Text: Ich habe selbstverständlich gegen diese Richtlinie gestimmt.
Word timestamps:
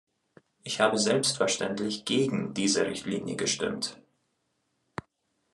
Ich 0.63 0.79
habe 0.79 0.97
selbstverständlich 0.97 2.05
gegen 2.05 2.55
diese 2.55 2.87
Richtlinie 2.87 3.35
gestimmt. 3.35 4.01